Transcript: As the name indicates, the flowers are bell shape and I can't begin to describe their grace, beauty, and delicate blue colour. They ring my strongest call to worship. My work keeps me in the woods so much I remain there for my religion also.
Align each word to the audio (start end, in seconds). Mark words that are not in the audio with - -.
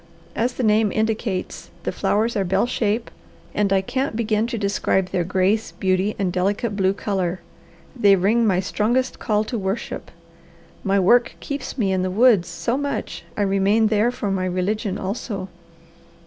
As 0.35 0.53
the 0.53 0.63
name 0.63 0.91
indicates, 0.91 1.69
the 1.83 1.91
flowers 1.91 2.35
are 2.35 2.43
bell 2.43 2.65
shape 2.65 3.11
and 3.53 3.71
I 3.71 3.81
can't 3.81 4.15
begin 4.15 4.47
to 4.47 4.57
describe 4.57 5.09
their 5.11 5.23
grace, 5.23 5.73
beauty, 5.73 6.15
and 6.17 6.33
delicate 6.33 6.75
blue 6.75 6.93
colour. 6.93 7.39
They 7.95 8.15
ring 8.15 8.47
my 8.47 8.61
strongest 8.61 9.19
call 9.19 9.43
to 9.43 9.59
worship. 9.59 10.09
My 10.83 10.99
work 10.99 11.35
keeps 11.39 11.77
me 11.77 11.91
in 11.91 12.01
the 12.01 12.09
woods 12.09 12.47
so 12.47 12.77
much 12.79 13.25
I 13.37 13.43
remain 13.43 13.89
there 13.89 14.09
for 14.09 14.31
my 14.31 14.45
religion 14.45 14.97
also. 14.97 15.49